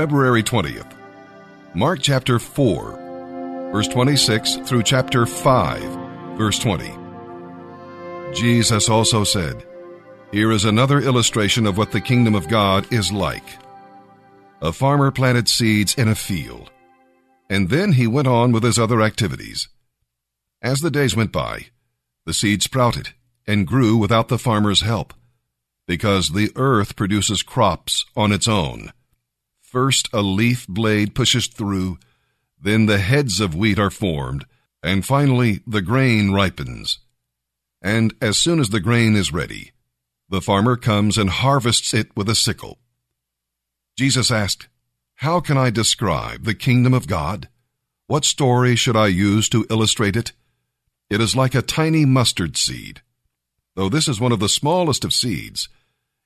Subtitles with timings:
[0.00, 0.96] February 20th.
[1.74, 6.90] Mark chapter 4, verse 26 through chapter 5, verse 20.
[8.32, 9.62] Jesus also said,
[10.32, 13.44] Here is another illustration of what the kingdom of God is like.
[14.62, 16.70] A farmer planted seeds in a field,
[17.50, 19.68] and then he went on with his other activities.
[20.62, 21.66] As the days went by,
[22.24, 23.10] the seed sprouted
[23.46, 25.12] and grew without the farmer's help,
[25.86, 28.94] because the earth produces crops on its own.
[29.70, 32.00] First a leaf blade pushes through,
[32.60, 34.44] then the heads of wheat are formed,
[34.82, 36.98] and finally the grain ripens.
[37.80, 39.70] And as soon as the grain is ready,
[40.28, 42.80] the farmer comes and harvests it with a sickle.
[43.96, 44.66] Jesus asked,
[45.14, 47.48] How can I describe the kingdom of God?
[48.08, 50.32] What story should I use to illustrate it?
[51.08, 53.02] It is like a tiny mustard seed.
[53.76, 55.68] Though this is one of the smallest of seeds,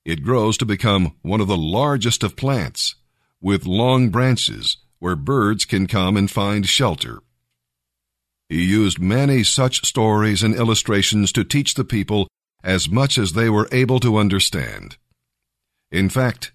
[0.03, 2.95] it grows to become one of the largest of plants,
[3.45, 7.21] with long branches where birds can come and find shelter.
[8.49, 12.27] He used many such stories and illustrations to teach the people
[12.63, 14.97] as much as they were able to understand.
[15.93, 16.53] In fact,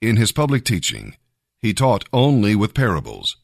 [0.00, 1.14] in his public teaching,
[1.58, 3.36] he taught only with parables.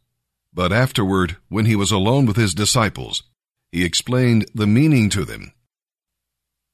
[0.55, 3.23] But afterward, when he was alone with his disciples,
[3.71, 5.53] he explained the meaning to them.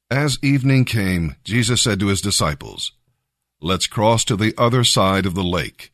[0.09, 2.93] As evening came, Jesus said to his disciples,
[3.61, 5.93] Let's cross to the other side of the lake.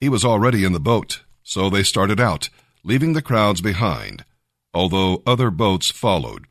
[0.00, 2.50] He was already in the boat, so they started out,
[2.84, 4.24] leaving the crowds behind,
[4.74, 6.46] although other boats followed.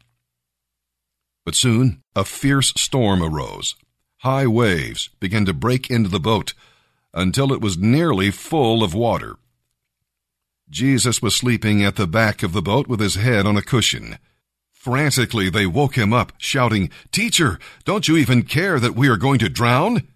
[1.45, 3.75] But soon a fierce storm arose.
[4.19, 6.53] High waves began to break into the boat
[7.13, 9.35] until it was nearly full of water.
[10.69, 14.17] Jesus was sleeping at the back of the boat with his head on a cushion.
[14.73, 19.39] Frantically, they woke him up, shouting, Teacher, don't you even care that we are going
[19.39, 20.07] to drown?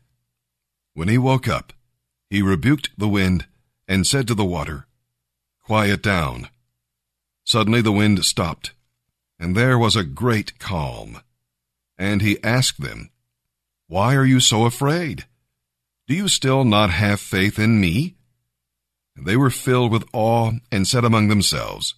[0.96, 1.74] When he woke up,
[2.30, 3.48] he rebuked the wind
[3.88, 4.86] and said to the water,
[5.64, 6.50] Quiet down.
[7.44, 8.74] Suddenly the wind stopped,
[9.40, 11.22] and there was a great calm.
[11.98, 13.10] And he asked them,
[13.88, 15.26] Why are you so afraid?
[16.08, 18.16] Do you still not have faith in me?
[19.16, 21.96] They were filled with awe and said among themselves,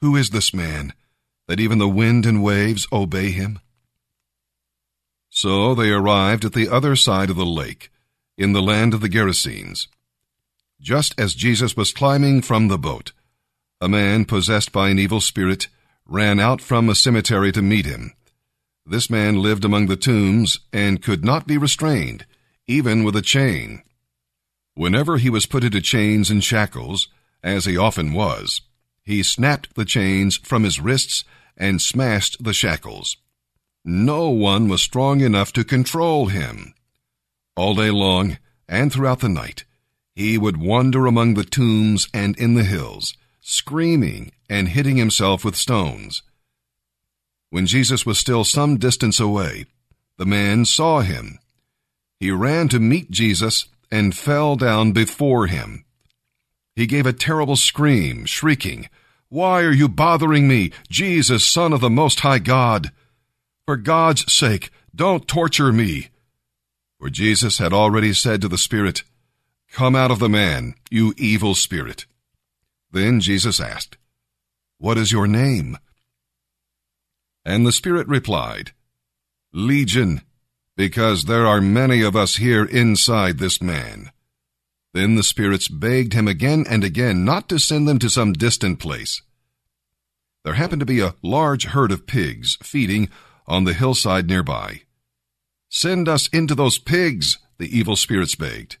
[0.00, 0.92] Who is this man,
[1.48, 3.58] that even the wind and waves obey him?
[5.28, 7.90] So they arrived at the other side of the lake,
[8.36, 9.88] in the land of the Gerasenes.
[10.80, 13.12] Just as Jesus was climbing from the boat,
[13.80, 15.68] a man possessed by an evil spirit
[16.06, 18.12] ran out from a cemetery to meet him.
[18.84, 22.24] This man lived among the tombs and could not be restrained,
[22.66, 23.82] even with a chain.
[24.74, 27.08] Whenever he was put into chains and shackles,
[27.42, 28.60] as he often was,
[29.02, 31.24] he snapped the chains from his wrists
[31.56, 33.16] and smashed the shackles.
[33.84, 36.74] No one was strong enough to control him.
[37.56, 38.36] All day long
[38.68, 39.64] and throughout the night,
[40.14, 45.56] he would wander among the tombs and in the hills, screaming and hitting himself with
[45.56, 46.22] stones.
[47.48, 49.64] When Jesus was still some distance away,
[50.18, 51.38] the man saw him.
[52.20, 55.84] He ran to meet Jesus and fell down before him.
[56.74, 58.90] He gave a terrible scream, shrieking,
[59.30, 62.92] Why are you bothering me, Jesus, Son of the Most High God?
[63.64, 66.08] For God's sake, don't torture me.
[66.98, 69.02] For Jesus had already said to the Spirit,
[69.72, 72.06] Come out of the man, you evil spirit.
[72.90, 73.98] Then Jesus asked,
[74.78, 75.76] What is your name?
[77.44, 78.72] And the Spirit replied,
[79.52, 80.22] Legion,
[80.76, 84.10] because there are many of us here inside this man.
[84.92, 88.78] Then the spirits begged him again and again not to send them to some distant
[88.78, 89.20] place.
[90.42, 93.10] There happened to be a large herd of pigs feeding
[93.46, 94.82] on the hillside nearby.
[95.68, 98.78] Send us into those pigs, the evil spirits begged.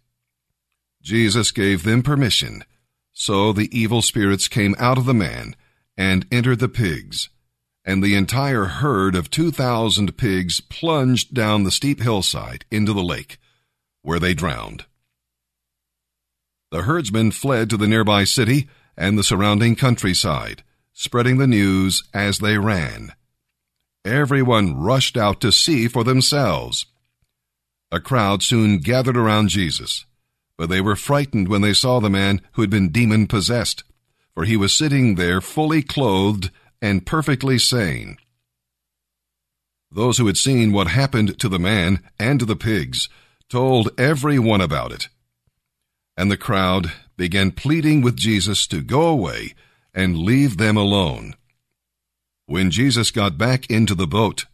[1.02, 2.64] Jesus gave them permission,
[3.12, 5.54] so the evil spirits came out of the man
[5.96, 7.28] and entered the pigs
[7.86, 13.38] and the entire herd of 2,000 pigs plunged down the steep hillside into the lake,
[14.02, 14.84] where they drowned.
[16.72, 22.40] The herdsmen fled to the nearby city and the surrounding countryside, spreading the news as
[22.40, 23.12] they ran.
[24.06, 26.86] Everyone rushed out to see for themselves.
[27.90, 30.06] A crowd soon gathered around Jesus,
[30.56, 33.82] but they were frightened when they saw the man who had been demon possessed,
[34.32, 38.16] for he was sitting there fully clothed and perfectly sane.
[39.90, 43.08] Those who had seen what happened to the man and to the pigs
[43.48, 45.08] told everyone about it.
[46.16, 49.54] And the crowd began pleading with Jesus to go away
[49.92, 51.34] and leave them alone.
[52.46, 54.46] When Jesus got back into the boat,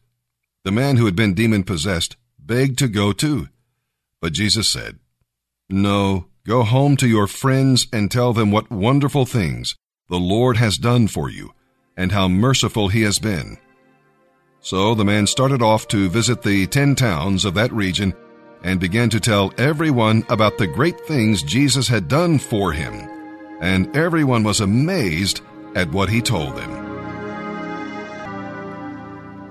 [0.65, 3.49] the man who had been demon possessed begged to go too.
[4.21, 4.99] But Jesus said,
[5.69, 9.77] No, Go home to your friends and tell them what wonderful things
[10.09, 11.55] the Lord has done for you
[11.97, 13.59] and how merciful he has been.
[14.59, 18.13] So the man started off to visit the ten towns of that region
[18.65, 23.09] and began to tell everyone about the great things Jesus had done for him.
[23.61, 25.43] And everyone was amazed
[25.77, 26.92] at what he told them.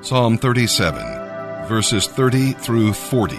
[0.04, 3.36] Psalm 37, verses 30 through 40.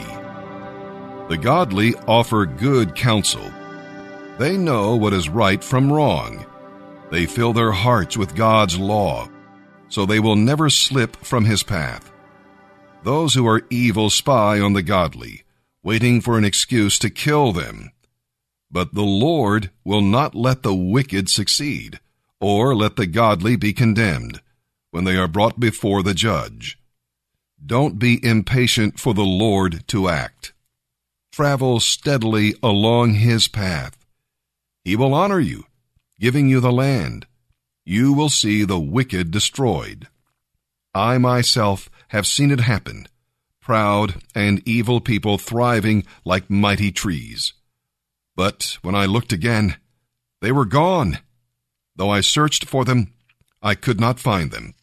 [1.29, 3.51] The godly offer good counsel.
[4.39, 6.47] They know what is right from wrong.
[7.11, 9.29] They fill their hearts with God's law,
[9.89, 12.13] so they will never slip from his path.
[13.03, 15.43] Those who are evil spy on the godly,
[15.83, 17.91] waiting for an excuse to kill them.
[18.71, 21.99] But the Lord will not let the wicked succeed,
[22.41, 24.41] or let the godly be condemned,
[24.93, 26.79] when they are brought before the judge.
[27.65, 30.53] Don't be impatient for the Lord to act.
[31.33, 33.97] Travel steadily along his path.
[34.85, 35.65] He will honor you,
[36.21, 37.27] giving you the land.
[37.85, 40.09] You will see the wicked destroyed.
[40.95, 43.09] I myself have seen it happen,
[43.61, 47.55] proud and evil people thriving like mighty trees.
[48.37, 49.77] But when I looked again,
[50.43, 51.19] they were gone.
[51.97, 53.15] Though I searched for them,
[53.63, 54.75] I could not find them.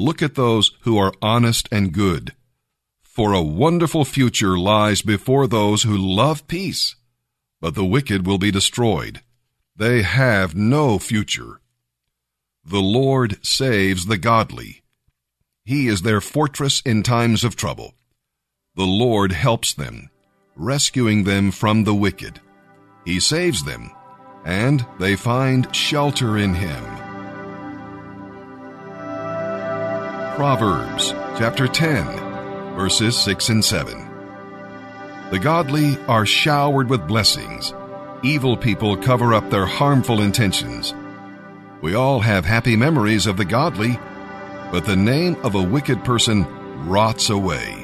[0.00, 2.32] Look at those who are honest and good
[3.02, 6.96] for a wonderful future lies before those who love peace,
[7.60, 9.20] but the wicked will be destroyed.
[9.76, 11.60] They have no future.
[12.64, 14.82] The Lord saves the godly.
[15.66, 17.92] He is their fortress in times of trouble.
[18.76, 20.08] The Lord helps them,
[20.56, 22.40] rescuing them from the wicked.
[23.04, 23.90] He saves them,
[24.46, 26.99] and they find shelter in Him.
[30.40, 34.08] Proverbs chapter 10 verses 6 and 7.
[35.30, 37.74] The godly are showered with blessings.
[38.22, 40.94] Evil people cover up their harmful intentions.
[41.82, 44.00] We all have happy memories of the godly,
[44.72, 46.46] but the name of a wicked person
[46.88, 47.79] rots away.